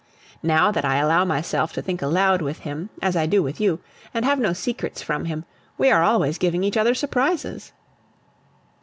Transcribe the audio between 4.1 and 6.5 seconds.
and have no secrets from him, we are always